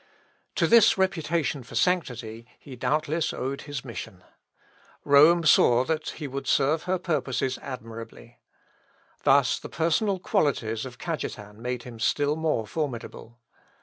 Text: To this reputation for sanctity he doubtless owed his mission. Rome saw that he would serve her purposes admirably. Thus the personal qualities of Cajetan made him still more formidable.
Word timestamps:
To 0.55 0.65
this 0.65 0.97
reputation 0.97 1.61
for 1.61 1.75
sanctity 1.75 2.47
he 2.57 2.75
doubtless 2.75 3.33
owed 3.33 3.61
his 3.61 3.85
mission. 3.85 4.23
Rome 5.05 5.43
saw 5.43 5.83
that 5.85 6.09
he 6.17 6.27
would 6.27 6.47
serve 6.47 6.85
her 6.85 6.97
purposes 6.97 7.59
admirably. 7.61 8.39
Thus 9.25 9.59
the 9.59 9.69
personal 9.69 10.17
qualities 10.17 10.87
of 10.87 10.97
Cajetan 10.97 11.61
made 11.61 11.83
him 11.83 11.99
still 11.99 12.35
more 12.35 12.65
formidable. 12.65 13.37